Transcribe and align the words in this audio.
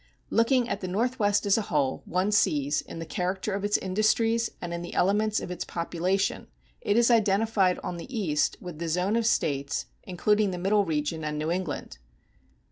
Looking 0.31 0.67
at 0.67 0.81
the 0.81 0.87
Northwest 0.87 1.45
as 1.45 1.59
a 1.59 1.61
whole, 1.61 2.01
one 2.05 2.31
sees, 2.31 2.81
in 2.81 2.97
the 2.97 3.05
character 3.05 3.53
of 3.53 3.63
its 3.63 3.77
industries 3.77 4.49
and 4.59 4.73
in 4.73 4.81
the 4.81 4.95
elements 4.95 5.39
of 5.39 5.51
its 5.51 5.63
population, 5.63 6.47
it 6.81 6.97
is 6.97 7.11
identified 7.11 7.77
on 7.83 7.97
the 7.97 8.11
east 8.11 8.57
with 8.59 8.79
the 8.79 8.89
zone 8.89 9.15
of 9.15 9.27
States 9.27 9.85
including 10.01 10.49
the 10.49 10.57
middle 10.57 10.85
region 10.85 11.23
and 11.23 11.37
New 11.37 11.51
England. 11.51 11.99